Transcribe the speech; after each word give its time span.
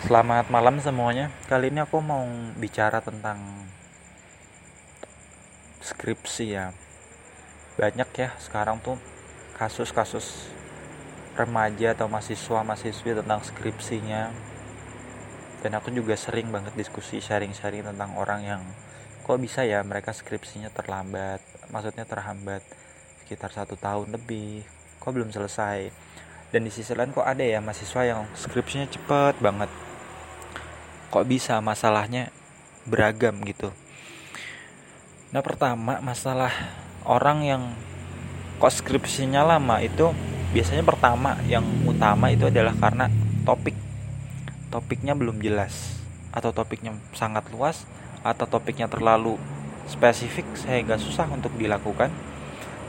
Selamat 0.00 0.48
malam 0.48 0.80
semuanya. 0.80 1.28
Kali 1.44 1.68
ini 1.68 1.84
aku 1.84 2.00
mau 2.00 2.24
bicara 2.56 3.04
tentang 3.04 3.36
skripsi 5.84 6.56
ya. 6.56 6.72
Banyak 7.76 8.08
ya 8.16 8.32
sekarang 8.40 8.80
tuh 8.80 8.96
kasus-kasus 9.60 10.48
remaja 11.36 11.92
atau 11.92 12.08
mahasiswa-mahasiswi 12.08 13.12
tentang 13.20 13.44
skripsinya. 13.44 14.32
Dan 15.60 15.76
aku 15.76 15.92
juga 15.92 16.16
sering 16.16 16.48
banget 16.48 16.72
diskusi 16.80 17.20
sharing-sharing 17.20 17.84
tentang 17.84 18.16
orang 18.16 18.40
yang 18.40 18.62
kok 19.20 19.36
bisa 19.36 19.68
ya 19.68 19.84
mereka 19.84 20.16
skripsinya 20.16 20.72
terlambat, 20.72 21.44
maksudnya 21.68 22.08
terhambat 22.08 22.64
sekitar 23.20 23.52
satu 23.52 23.76
tahun 23.76 24.16
lebih, 24.16 24.64
kok 24.96 25.12
belum 25.12 25.28
selesai. 25.28 25.92
Dan 26.48 26.64
di 26.64 26.72
sisi 26.72 26.96
lain 26.96 27.12
kok 27.12 27.28
ada 27.28 27.44
ya 27.44 27.60
mahasiswa 27.60 28.00
yang 28.08 28.24
skripsinya 28.32 28.88
cepet 28.88 29.36
banget 29.44 29.68
kok 31.10 31.26
bisa 31.26 31.58
masalahnya 31.58 32.30
beragam 32.86 33.34
gitu? 33.42 33.74
Nah 35.30 35.42
pertama 35.42 35.98
masalah 35.98 36.50
orang 37.06 37.42
yang 37.42 37.62
kok 38.62 38.70
skripsinya 38.70 39.42
lama 39.42 39.82
itu 39.82 40.10
biasanya 40.50 40.82
pertama 40.82 41.38
yang 41.46 41.62
utama 41.86 42.30
itu 42.30 42.46
adalah 42.50 42.74
karena 42.78 43.06
topik. 43.42 43.74
Topiknya 44.70 45.18
belum 45.18 45.42
jelas 45.42 45.98
atau 46.30 46.54
topiknya 46.54 46.94
sangat 47.14 47.50
luas 47.50 47.86
atau 48.22 48.46
topiknya 48.46 48.86
terlalu 48.86 49.34
spesifik 49.90 50.46
sehingga 50.54 50.94
susah 50.98 51.26
untuk 51.26 51.50
dilakukan. 51.58 52.14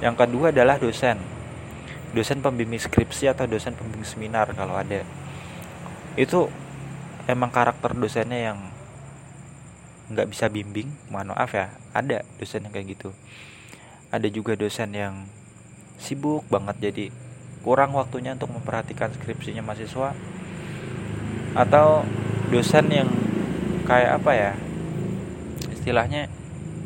Yang 0.02 0.16
kedua 0.26 0.54
adalah 0.54 0.78
dosen. 0.78 1.18
Dosen 2.14 2.44
pembimbing 2.44 2.82
skripsi 2.82 3.34
atau 3.34 3.50
dosen 3.50 3.74
pembimbing 3.74 4.06
seminar 4.06 4.54
kalau 4.54 4.78
ada. 4.78 5.02
Itu 6.14 6.52
emang 7.30 7.54
karakter 7.54 7.94
dosennya 7.94 8.54
yang 8.54 8.60
nggak 10.12 10.28
bisa 10.30 10.52
bimbing? 10.52 10.92
Mohon 11.08 11.38
maaf 11.38 11.52
ya 11.56 11.72
ada 11.96 12.26
dosen 12.38 12.68
yang 12.68 12.74
kayak 12.74 12.98
gitu. 12.98 13.10
Ada 14.12 14.28
juga 14.28 14.60
dosen 14.60 14.92
yang 14.92 15.26
sibuk 16.02 16.44
banget 16.52 16.92
jadi 16.92 17.06
kurang 17.62 17.94
waktunya 17.94 18.34
untuk 18.34 18.52
memperhatikan 18.52 19.14
skripsinya 19.14 19.64
mahasiswa. 19.64 20.18
Atau 21.56 22.08
dosen 22.52 22.92
yang 22.92 23.10
kayak 23.88 24.24
apa 24.24 24.32
ya 24.36 24.52
istilahnya 25.72 26.28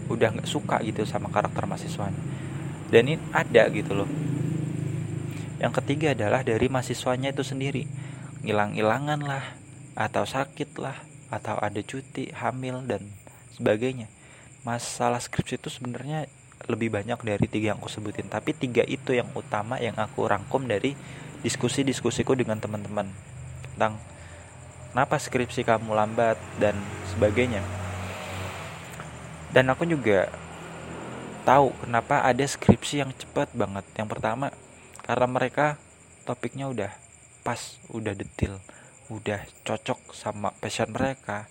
udah 0.05 0.37
nggak 0.37 0.49
suka 0.49 0.81
gitu 0.85 1.03
sama 1.03 1.33
karakter 1.33 1.65
mahasiswanya. 1.65 2.21
Dan 2.93 3.09
ini 3.09 3.17
ada 3.33 3.65
gitu 3.73 3.97
loh. 3.97 4.09
Yang 5.57 5.81
ketiga 5.81 6.13
adalah 6.13 6.45
dari 6.45 6.69
mahasiswanya 6.69 7.33
itu 7.33 7.41
sendiri. 7.41 7.89
Ngilang-ilangan 8.45 9.19
lah 9.25 9.64
atau 9.95 10.27
sakit 10.27 10.75
lah 10.75 10.99
atau 11.31 11.55
ada 11.57 11.79
cuti 11.81 12.29
hamil 12.35 12.83
dan 12.85 13.01
sebagainya. 13.55 14.11
Masalah 14.67 15.23
skripsi 15.23 15.57
itu 15.57 15.71
sebenarnya 15.71 16.27
lebih 16.67 16.91
banyak 16.91 17.19
dari 17.23 17.45
tiga 17.47 17.73
yang 17.73 17.79
aku 17.79 17.89
sebutin. 17.89 18.27
Tapi 18.27 18.51
tiga 18.51 18.83
itu 18.83 19.15
yang 19.15 19.31
utama 19.31 19.79
yang 19.79 19.95
aku 19.95 20.27
rangkum 20.27 20.67
dari 20.67 20.93
diskusi-diskusiku 21.41 22.35
dengan 22.35 22.59
teman-teman. 22.59 23.07
Tentang 23.75 23.97
kenapa 24.91 25.15
skripsi 25.15 25.63
kamu 25.63 25.95
lambat 25.95 26.37
dan 26.59 26.75
sebagainya. 27.15 27.63
Dan 29.55 29.71
aku 29.71 29.87
juga 29.87 30.27
tahu 31.47 31.71
kenapa 31.85 32.25
ada 32.25 32.43
skripsi 32.43 33.05
yang 33.05 33.11
cepat 33.15 33.53
banget. 33.55 33.85
Yang 33.95 34.09
pertama 34.17 34.51
karena 35.05 35.27
mereka 35.29 35.77
topiknya 36.25 36.65
udah 36.67 36.91
pas 37.45 37.77
udah 37.93 38.17
detail 38.17 38.57
udah 39.11 39.45
cocok 39.63 40.13
sama 40.17 40.49
passion 40.57 40.89
mereka 40.89 41.45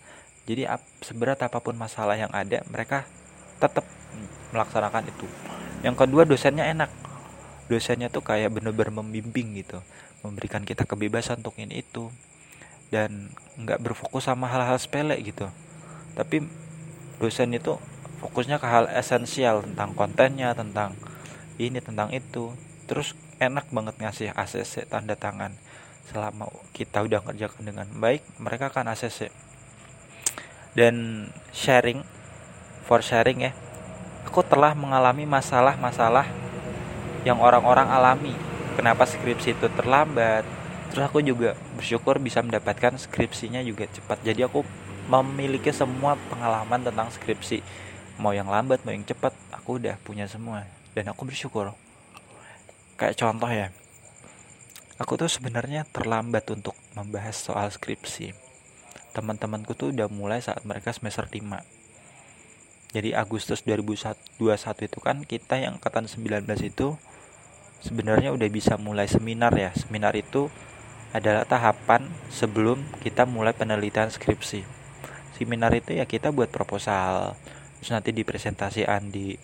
jadi 0.45 0.69
seberat 1.01 1.41
apa 1.41 1.59
pun 1.65 1.73
masalah 1.73 2.21
yang 2.21 2.29
ada 2.29 2.61
mereka 2.69 3.09
tetap 3.57 3.89
melaksanakan 4.53 5.09
itu. 5.09 5.27
Yang 5.81 6.05
kedua 6.05 6.23
dosennya 6.29 6.69
enak. 6.69 6.93
Dosennya 7.65 8.13
tuh 8.13 8.21
kayak 8.21 8.53
bener-bener 8.53 8.93
membimbing 8.93 9.57
gitu 9.57 9.81
memberikan 10.21 10.65
kita 10.65 10.89
kebebasan 10.89 11.45
untuk 11.45 11.57
ini 11.61 11.85
itu 11.85 12.09
dan 12.89 13.29
nggak 13.61 13.81
berfokus 13.81 14.25
sama 14.29 14.49
hal-hal 14.49 14.77
sepele 14.77 15.17
gitu. 15.21 15.49
Tapi 16.13 16.45
dosen 17.21 17.53
itu 17.57 17.77
fokusnya 18.21 18.57
ke 18.61 18.69
hal 18.69 18.89
esensial 18.93 19.65
tentang 19.65 19.93
kontennya 19.97 20.53
tentang 20.53 20.93
ini 21.57 21.81
tentang 21.81 22.13
itu. 22.13 22.53
Terus 22.85 23.17
enak 23.41 23.69
banget 23.73 23.97
ngasih 24.01 24.29
ACC 24.37 24.89
tanda 24.93 25.17
tangan 25.17 25.57
selama 26.09 26.51
kita 26.77 27.01
udah 27.05 27.21
kerjakan 27.25 27.63
dengan 27.65 27.87
baik 27.97 28.23
mereka 28.37 28.69
akan 28.69 28.93
ACC 28.93 29.33
dan 30.77 31.27
sharing 31.55 32.05
for 32.85 33.01
sharing 33.01 33.49
ya 33.49 33.53
aku 34.35 34.43
telah 34.43 34.75
mengalami 34.75 35.23
masalah-masalah 35.31 36.27
yang 37.23 37.39
orang-orang 37.39 37.87
alami. 37.87 38.35
Kenapa 38.75 39.07
skripsi 39.07 39.55
itu 39.55 39.71
terlambat? 39.79 40.43
Terus 40.91 41.07
aku 41.07 41.23
juga 41.23 41.55
bersyukur 41.79 42.19
bisa 42.19 42.43
mendapatkan 42.43 42.99
skripsinya 42.99 43.63
juga 43.63 43.87
cepat. 43.87 44.27
Jadi 44.27 44.43
aku 44.43 44.67
memiliki 45.07 45.71
semua 45.71 46.19
pengalaman 46.29 46.83
tentang 46.83 47.15
skripsi. 47.15 47.63
Mau 48.19 48.35
yang 48.35 48.51
lambat 48.51 48.83
mau 48.83 48.91
yang 48.91 49.07
cepat 49.07 49.31
aku 49.55 49.79
udah 49.79 49.95
punya 50.03 50.27
semua. 50.27 50.67
Dan 50.99 51.15
aku 51.15 51.23
bersyukur. 51.27 51.71
Kayak 52.99 53.19
contoh 53.19 53.51
ya 53.51 53.71
aku 54.95 55.19
tuh 55.19 55.27
sebenarnya 55.27 55.83
terlambat 55.91 56.47
untuk 56.55 56.79
membahas 56.95 57.35
soal 57.35 57.67
skripsi. 57.71 58.31
Teman-temanku 59.15 59.75
tuh 59.75 59.91
udah 59.91 60.07
mulai 60.11 60.43
saat 60.43 60.63
mereka 60.63 60.95
semester 60.95 61.27
5. 61.27 61.63
Jadi 62.95 63.11
Agustus 63.11 63.67
2021 63.67 64.87
itu 64.87 64.99
kan 65.03 65.27
kita 65.27 65.59
yang 65.59 65.83
angkatan 65.83 66.07
19 66.07 66.47
itu 66.63 66.95
sebenarnya 67.83 68.31
udah 68.31 68.49
bisa 68.51 68.79
mulai 68.79 69.11
seminar 69.11 69.51
ya. 69.59 69.75
Seminar 69.75 70.15
itu 70.15 70.47
adalah 71.11 71.43
tahapan 71.47 72.07
sebelum 72.31 72.83
kita 73.03 73.27
mulai 73.27 73.55
penelitian 73.55 74.11
skripsi. 74.11 74.63
Seminar 75.35 75.75
itu 75.75 75.99
ya 75.99 76.07
kita 76.07 76.31
buat 76.31 76.51
proposal, 76.51 77.35
terus 77.79 77.91
nanti 77.91 78.15
dipresentasikan 78.15 79.11
di 79.11 79.35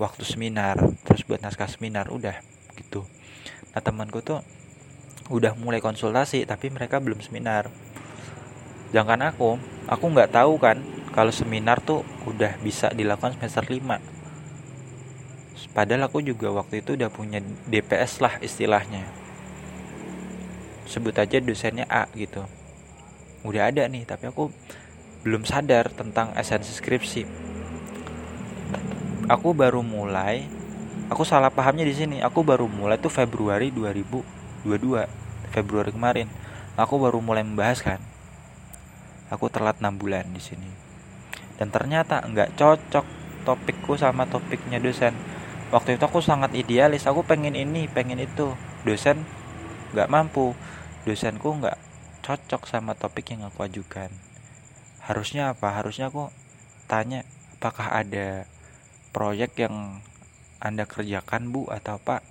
waktu 0.00 0.24
seminar, 0.24 0.80
terus 1.04 1.24
buat 1.28 1.44
naskah 1.44 1.68
seminar, 1.68 2.08
udah. 2.08 2.53
Nah 3.74 3.82
temanku 3.82 4.22
tuh 4.22 4.38
udah 5.34 5.58
mulai 5.58 5.82
konsultasi 5.82 6.46
tapi 6.46 6.70
mereka 6.70 7.02
belum 7.02 7.18
seminar. 7.18 7.66
Jangan 8.94 9.34
aku 9.34 9.58
aku 9.90 10.04
nggak 10.14 10.30
tahu 10.30 10.54
kan 10.62 10.78
kalau 11.10 11.34
seminar 11.34 11.82
tuh 11.82 12.06
udah 12.30 12.54
bisa 12.62 12.94
dilakukan 12.94 13.34
semester 13.36 13.66
5 13.66 14.14
padahal 15.74 16.06
aku 16.06 16.22
juga 16.22 16.54
waktu 16.54 16.86
itu 16.86 16.94
udah 16.94 17.10
punya 17.10 17.42
DPS 17.66 18.22
lah 18.22 18.38
istilahnya. 18.38 19.02
Sebut 20.86 21.18
aja 21.18 21.42
dosennya 21.42 21.90
A 21.90 22.06
gitu. 22.14 22.46
Udah 23.42 23.74
ada 23.74 23.82
nih 23.90 24.06
tapi 24.06 24.30
aku 24.30 24.54
belum 25.26 25.42
sadar 25.42 25.90
tentang 25.90 26.30
esensi 26.38 26.70
skripsi. 26.70 27.22
Aku 29.26 29.56
baru 29.56 29.80
mulai 29.82 30.46
aku 31.08 31.22
salah 31.26 31.52
pahamnya 31.52 31.84
di 31.84 31.94
sini. 31.96 32.16
Aku 32.24 32.46
baru 32.46 32.68
mulai 32.68 32.96
tuh 32.96 33.12
Februari 33.12 33.68
2000 33.68 34.44
22 34.64 35.04
Februari 35.52 35.92
kemarin. 35.92 36.28
Aku 36.74 36.98
baru 36.98 37.20
mulai 37.20 37.44
membahas 37.44 37.84
kan? 37.84 38.00
Aku 39.28 39.52
telat 39.52 39.78
6 39.78 40.00
bulan 40.00 40.26
di 40.32 40.40
sini. 40.40 40.66
Dan 41.60 41.70
ternyata 41.70 42.24
nggak 42.24 42.58
cocok 42.58 43.06
topikku 43.46 43.94
sama 43.94 44.26
topiknya 44.26 44.80
dosen. 44.80 45.14
Waktu 45.70 46.00
itu 46.00 46.04
aku 46.08 46.24
sangat 46.24 46.56
idealis. 46.56 47.06
Aku 47.06 47.22
pengen 47.22 47.54
ini 47.54 47.86
pengen 47.86 48.18
itu. 48.18 48.56
Dosen 48.82 49.22
nggak 49.94 50.10
mampu. 50.10 50.56
Dosenku 51.04 51.60
nggak 51.60 51.78
cocok 52.24 52.64
sama 52.66 52.96
topik 52.96 53.36
yang 53.36 53.46
aku 53.46 53.68
ajukan. 53.68 54.08
Harusnya 55.04 55.52
apa? 55.52 55.76
Harusnya 55.76 56.08
aku 56.08 56.32
tanya 56.88 57.22
apakah 57.60 57.92
ada 57.92 58.48
proyek 59.12 59.56
yang 59.60 60.00
anda 60.62 60.86
kerjakan 60.86 61.50
bu 61.50 61.70
atau 61.70 61.98
pak 61.98 62.22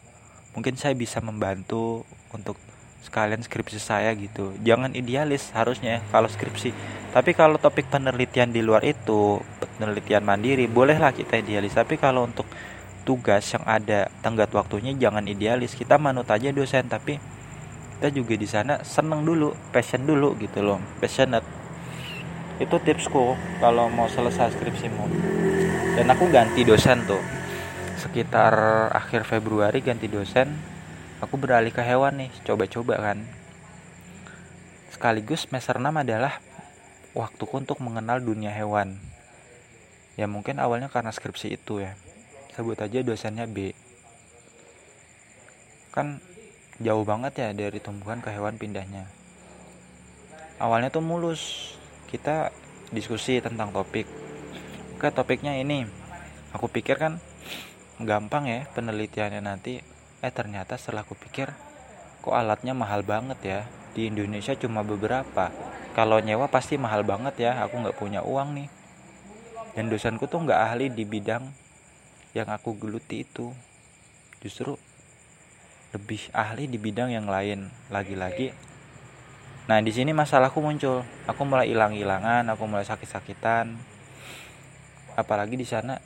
mungkin 0.54 0.78
saya 0.78 0.94
bisa 0.94 1.20
membantu 1.20 2.06
untuk 2.34 2.58
sekalian 3.04 3.44
skripsi 3.44 3.84
saya 3.84 4.16
gitu. 4.16 4.56
Jangan 4.64 4.96
idealis 4.96 5.52
harusnya 5.52 6.00
kalau 6.10 6.32
skripsi. 6.32 6.72
Tapi 7.12 7.36
kalau 7.36 7.60
topik 7.60 7.92
penelitian 7.92 8.50
di 8.50 8.64
luar 8.64 8.82
itu 8.88 9.44
penelitian 9.78 10.24
mandiri 10.24 10.66
bolehlah 10.72 11.12
kita 11.12 11.44
idealis. 11.44 11.76
Tapi 11.76 12.00
kalau 12.00 12.24
untuk 12.24 12.48
tugas 13.04 13.44
yang 13.52 13.68
ada 13.68 14.08
tenggat 14.24 14.50
waktunya 14.56 14.96
jangan 14.96 15.28
idealis. 15.28 15.76
Kita 15.76 16.00
manut 16.00 16.32
aja 16.32 16.50
dosen 16.56 16.88
tapi 16.88 17.20
kita 18.00 18.10
juga 18.10 18.34
di 18.40 18.48
sana 18.48 18.82
seneng 18.88 19.28
dulu 19.28 19.52
passion 19.76 20.08
dulu 20.08 20.40
gitu 20.40 20.64
loh 20.64 20.80
passionate. 21.04 21.46
Itu 22.58 22.80
tipsku 22.80 23.36
kalau 23.60 23.92
mau 23.92 24.08
selesai 24.08 24.56
skripsimu. 24.56 25.06
Dan 26.00 26.08
aku 26.10 26.32
ganti 26.32 26.64
dosen 26.64 27.04
tuh 27.04 27.43
sekitar 28.04 28.54
akhir 28.92 29.24
Februari 29.24 29.80
ganti 29.80 30.12
dosen 30.12 30.52
aku 31.24 31.40
beralih 31.40 31.72
ke 31.72 31.80
hewan 31.80 32.20
nih 32.20 32.32
coba-coba 32.44 33.00
kan. 33.00 33.24
Sekaligus 34.92 35.48
semester 35.48 35.80
6 35.80 35.88
adalah 35.88 36.44
waktuku 37.16 37.64
untuk 37.64 37.80
mengenal 37.80 38.20
dunia 38.20 38.52
hewan. 38.52 39.00
Ya 40.20 40.28
mungkin 40.28 40.60
awalnya 40.60 40.92
karena 40.92 41.16
skripsi 41.16 41.56
itu 41.56 41.80
ya. 41.80 41.96
Sebut 42.54 42.78
aja 42.78 43.00
dosennya 43.02 43.48
B. 43.48 43.72
Kan 45.96 46.20
jauh 46.84 47.08
banget 47.08 47.40
ya 47.40 47.50
dari 47.56 47.80
tumbuhan 47.80 48.20
ke 48.20 48.30
hewan 48.30 48.60
pindahnya. 48.60 49.08
Awalnya 50.60 50.92
tuh 50.92 51.02
mulus. 51.02 51.74
Kita 52.12 52.54
diskusi 52.94 53.42
tentang 53.42 53.74
topik. 53.74 54.06
Oke 55.00 55.10
topiknya 55.10 55.58
ini. 55.58 55.88
Aku 56.54 56.70
pikir 56.70 57.02
kan 57.02 57.18
gampang 58.04 58.48
ya 58.48 58.68
penelitiannya 58.72 59.42
nanti. 59.44 59.80
Eh 60.24 60.32
ternyata 60.32 60.80
setelah 60.80 61.04
aku 61.04 61.20
pikir 61.20 61.52
kok 62.24 62.32
alatnya 62.32 62.72
mahal 62.72 63.04
banget 63.04 63.40
ya? 63.44 63.60
Di 63.92 64.08
Indonesia 64.08 64.56
cuma 64.56 64.82
beberapa. 64.82 65.52
Kalau 65.94 66.18
nyewa 66.24 66.50
pasti 66.50 66.80
mahal 66.80 67.06
banget 67.06 67.36
ya 67.38 67.52
aku 67.62 67.84
nggak 67.84 67.98
punya 68.00 68.24
uang 68.24 68.56
nih. 68.58 68.70
Dan 69.76 69.90
dosenku 69.90 70.30
tuh 70.30 70.46
nggak 70.46 70.60
ahli 70.72 70.88
di 70.94 71.04
bidang 71.04 71.44
yang 72.32 72.48
aku 72.50 72.78
geluti 72.80 73.28
itu. 73.28 73.52
Justru 74.40 74.80
lebih 75.94 76.32
ahli 76.34 76.66
di 76.72 76.80
bidang 76.82 77.12
yang 77.12 77.28
lain. 77.28 77.70
Lagi-lagi 77.92 78.74
nah 79.64 79.80
di 79.80 79.96
sini 79.96 80.12
masalahku 80.12 80.60
muncul. 80.60 81.08
Aku 81.24 81.48
mulai 81.48 81.72
hilang-hilangan 81.72 82.44
aku 82.52 82.68
mulai 82.68 82.84
sakit-sakitan. 82.84 83.80
Apalagi 85.16 85.56
di 85.56 85.64
sana 85.64 86.00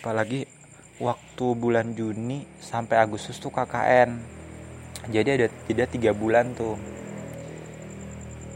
apalagi 0.00 0.48
waktu 0.96 1.46
bulan 1.54 1.92
Juni 1.92 2.48
sampai 2.58 2.98
Agustus 2.98 3.36
tuh 3.36 3.52
KKN 3.52 4.40
jadi 5.08 5.40
ada 5.40 5.46
tidak 5.64 5.96
tiga 5.96 6.12
bulan 6.12 6.52
tuh. 6.52 6.76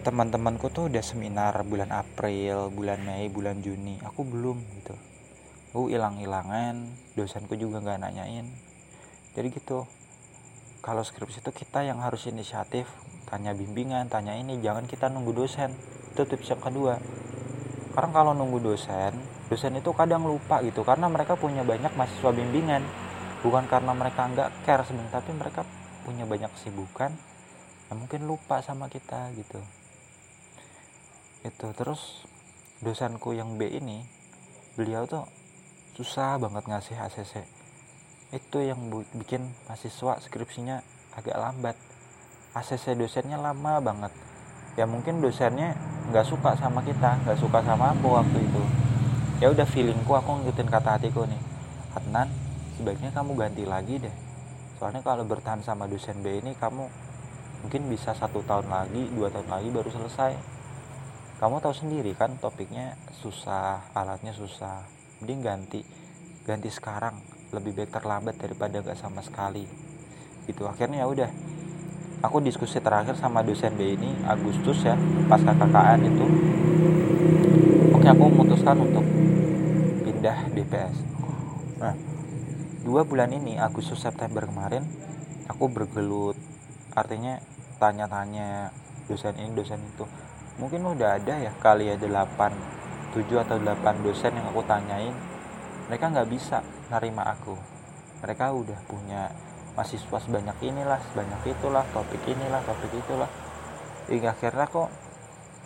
Teman-temanku 0.05 0.69
tuh 0.69 0.93
udah 0.93 1.01
seminar 1.01 1.57
bulan 1.65 1.89
April 1.89 2.69
bulan 2.69 3.01
Mei 3.01 3.33
bulan 3.33 3.65
Juni. 3.65 3.97
Aku 4.05 4.29
belum 4.29 4.61
gitu. 4.77 4.93
Aku 5.73 5.89
hilang-hilangan 5.89 6.85
dosenku 7.17 7.57
juga 7.57 7.81
nggak 7.81 7.97
nanyain. 7.97 8.45
Jadi 9.33 9.49
gitu. 9.57 9.89
Kalau 10.85 11.01
skripsi 11.01 11.41
itu 11.41 11.49
kita 11.49 11.81
yang 11.81 12.05
harus 12.05 12.29
inisiatif. 12.29 12.85
Tanya 13.25 13.57
bimbingan 13.57 14.13
tanya 14.13 14.37
ini 14.37 14.61
jangan 14.61 14.85
kita 14.85 15.09
nunggu 15.09 15.33
dosen. 15.33 15.73
Itu 16.13 16.29
tips 16.29 16.53
yang 16.53 16.61
kedua. 16.61 17.01
Karena 17.97 18.11
kalau 18.13 18.37
nunggu 18.37 18.61
dosen 18.61 19.17
dosen 19.55 19.79
itu 19.79 19.95
kadang 19.95 20.27
lupa 20.27 20.59
gitu 20.67 20.83
karena 20.83 21.07
mereka 21.07 21.39
punya 21.39 21.63
banyak 21.63 21.95
mahasiswa 21.95 22.35
bimbingan. 22.35 22.83
Bukan 23.47 23.71
karena 23.71 23.95
mereka 23.95 24.27
nggak 24.27 24.67
care 24.67 24.83
sebenarnya 24.83 25.23
tapi 25.23 25.31
mereka 25.31 25.63
punya 26.03 26.27
banyak 26.27 26.51
kesibukan 26.59 27.15
yang 27.87 27.99
mungkin 28.03 28.27
lupa 28.27 28.59
sama 28.67 28.91
kita 28.91 29.31
gitu. 29.39 29.63
Itu 31.47 31.71
terus 31.71 32.27
dosenku 32.83 33.31
yang 33.31 33.55
B 33.55 33.71
ini 33.71 34.03
beliau 34.75 35.07
tuh 35.07 35.23
susah 35.95 36.35
banget 36.43 36.67
ngasih 36.67 36.99
ACC 36.99 37.47
itu 38.35 38.59
yang 38.59 38.91
bikin 39.15 39.47
mahasiswa 39.71 40.19
skripsinya 40.19 40.83
agak 41.15 41.39
lambat. 41.39 41.79
ACC 42.59 42.99
dosennya 42.99 43.39
lama 43.39 43.79
banget. 43.79 44.11
Ya 44.75 44.91
mungkin 44.91 45.23
dosennya 45.23 45.79
nggak 46.11 46.27
suka 46.27 46.59
sama 46.59 46.83
kita 46.83 47.23
nggak 47.23 47.39
suka 47.39 47.63
sama 47.63 47.95
aku 47.95 48.11
waktu 48.11 48.43
itu 48.43 48.84
ya 49.43 49.51
udah 49.51 49.67
feelingku 49.67 50.13
aku 50.15 50.43
ngikutin 50.43 50.69
kata 50.71 50.99
hatiku 50.99 51.27
nih. 51.27 51.41
Adnan 51.95 52.31
sebaiknya 52.79 53.11
kamu 53.15 53.35
ganti 53.39 53.65
lagi 53.67 53.99
deh. 54.03 54.15
Soalnya 54.79 55.03
kalau 55.03 55.23
bertahan 55.27 55.63
sama 55.63 55.87
dosen 55.87 56.23
B 56.23 56.43
ini 56.43 56.55
kamu 56.59 56.87
mungkin 57.65 57.83
bisa 57.89 58.13
satu 58.13 58.45
tahun 58.45 58.69
lagi 58.69 59.09
dua 59.15 59.31
tahun 59.31 59.49
lagi 59.51 59.69
baru 59.71 59.91
selesai. 59.91 60.35
Kamu 61.39 61.59
tahu 61.59 61.75
sendiri 61.75 62.15
kan 62.15 62.39
topiknya 62.39 62.95
susah 63.11 63.91
alatnya 63.95 64.31
susah. 64.35 64.87
Mending 65.23 65.41
ganti 65.43 65.81
ganti 66.47 66.71
sekarang. 66.71 67.19
Lebih 67.55 67.75
baik 67.75 67.91
terlambat 67.95 68.35
daripada 68.35 68.83
gak 68.83 68.99
sama 68.99 69.23
sekali. 69.23 69.67
Gitu. 70.47 70.63
Akhirnya 70.67 71.03
ya 71.03 71.09
udah. 71.11 71.31
Aku 72.25 72.41
diskusi 72.41 72.81
terakhir 72.81 73.21
sama 73.21 73.45
dosen 73.45 73.77
B 73.77 74.01
ini 74.01 74.09
Agustus 74.25 74.81
ya 74.81 74.97
pas 75.29 75.39
KKKN 75.39 76.01
itu. 76.09 76.27
Oke 77.93 78.09
aku 78.09 78.23
memutuskan 78.33 78.81
untuk 78.81 79.05
pindah 80.25 80.57
DPS 80.57 80.97
nah 81.77 81.93
dua 82.81 83.05
bulan 83.05 83.29
ini 83.29 83.61
Agustus 83.61 84.01
September 84.01 84.49
kemarin 84.49 84.89
aku 85.49 85.69
bergelut. 85.69 86.37
Artinya 86.97 87.37
tanya-tanya 87.77 88.73
dosen 89.05 89.37
ini 89.37 89.53
dosen 89.53 89.85
itu. 89.85 90.09
Mungkin 90.57 90.81
udah 90.81 91.21
ada 91.21 91.45
ya 91.45 91.53
kali 91.61 91.93
ya 91.93 92.01
8 92.01 92.09
7 93.13 93.45
atau 93.45 93.61
8 93.61 94.01
dosen 94.01 94.33
yang 94.33 94.49
aku 94.49 94.65
tanyain. 94.65 95.13
Mereka 95.93 96.09
nggak 96.09 96.29
bisa 96.33 96.65
nerima 96.89 97.29
aku. 97.29 97.53
Mereka 98.25 98.57
udah 98.57 98.81
punya 98.89 99.29
mahasiswa 99.77 100.19
sebanyak 100.25 100.57
inilah 100.65 101.05
sebanyak 101.13 101.53
itulah 101.53 101.85
topik 101.93 102.25
inilah 102.25 102.65
topik 102.65 102.97
itulah. 102.97 103.29
Hingga 104.09 104.33
akhirnya 104.33 104.67
kok 104.73 104.89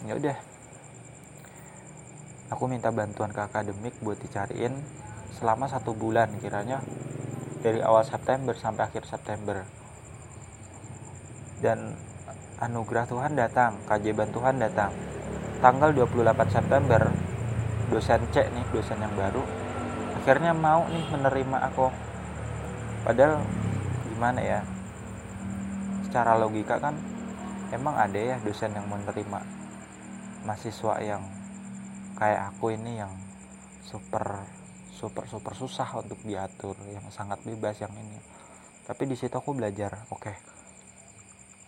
ya 0.02 0.18
udah 0.18 0.36
aku 2.48 2.64
minta 2.68 2.88
bantuan 2.88 3.32
ke 3.32 3.40
akademik 3.44 3.96
buat 4.00 4.16
dicariin 4.20 4.72
selama 5.36 5.68
satu 5.68 5.92
bulan 5.92 6.32
kiranya 6.40 6.80
dari 7.60 7.84
awal 7.84 8.02
September 8.04 8.56
sampai 8.56 8.88
akhir 8.88 9.04
September. 9.04 9.64
Dan 11.58 11.92
anugerah 12.58 13.06
Tuhan 13.06 13.36
datang 13.36 13.76
keajaiban 13.86 14.30
Tuhan 14.32 14.56
datang. 14.62 14.94
Tanggal 15.58 15.90
28 15.90 16.54
September 16.54 17.02
dosen 17.90 18.22
C 18.30 18.46
nih 18.46 18.66
dosen 18.70 19.00
yang 19.00 19.10
baru 19.16 19.42
akhirnya 20.28 20.52
mau 20.52 20.84
nih 20.92 21.08
menerima 21.08 21.58
aku. 21.72 21.88
Padahal 23.00 23.40
gimana 24.12 24.40
ya 24.44 24.60
secara 26.04 26.36
logika 26.36 26.76
kan 26.76 26.94
emang 27.72 27.96
ada 27.96 28.16
ya 28.16 28.36
dosen 28.44 28.76
yang 28.76 28.84
menerima 28.92 29.40
mahasiswa 30.44 30.94
yang 31.00 31.22
kayak 32.18 32.50
aku 32.50 32.74
ini 32.74 32.98
yang 32.98 33.14
super 33.86 34.42
super 34.90 35.30
super 35.30 35.54
susah 35.54 35.86
untuk 36.02 36.18
diatur 36.26 36.74
yang 36.90 37.06
sangat 37.14 37.38
bebas 37.46 37.78
yang 37.78 37.94
ini. 37.94 38.18
Tapi 38.82 39.06
di 39.06 39.14
situ 39.14 39.38
aku 39.38 39.54
belajar 39.54 40.02
oke 40.10 40.26
okay, 40.26 40.36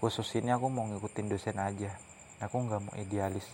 khusus 0.03 0.27
ini 0.43 0.51
aku 0.51 0.67
mau 0.67 0.91
ngikutin 0.91 1.31
dosen 1.31 1.55
aja. 1.63 1.95
Aku 2.43 2.67
nggak 2.67 2.83
mau 2.83 2.95
idealis. 2.99 3.47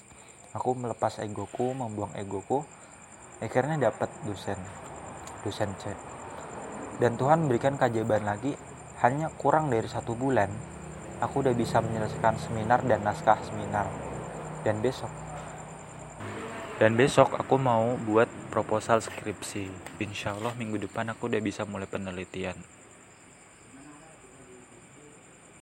Aku 0.56 0.72
melepas 0.72 1.20
egoku 1.20 1.76
membuang 1.76 2.16
egoku 2.16 2.64
akhirnya 3.44 3.92
dapat 3.92 4.08
dosen 4.24 4.56
dosen 5.44 5.76
C. 5.76 5.92
Dan 6.96 7.20
Tuhan 7.20 7.44
memberikan 7.44 7.76
keajaiban 7.76 8.24
lagi 8.24 8.56
hanya 9.04 9.28
kurang 9.36 9.68
dari 9.68 9.84
satu 9.84 10.16
bulan 10.16 10.48
aku 11.20 11.44
udah 11.44 11.52
bisa 11.52 11.84
menyelesaikan 11.84 12.40
seminar 12.40 12.80
dan 12.88 13.04
naskah 13.04 13.36
seminar. 13.44 13.84
Dan 14.64 14.80
besok 14.80 15.25
dan 16.76 16.92
besok 16.94 17.32
aku 17.36 17.56
mau 17.56 17.96
buat 18.04 18.28
proposal 18.52 19.00
skripsi. 19.00 19.68
Insya 20.04 20.36
Allah 20.36 20.52
minggu 20.54 20.76
depan 20.76 21.08
aku 21.08 21.32
udah 21.32 21.40
bisa 21.40 21.64
mulai 21.64 21.88
penelitian 21.88 22.75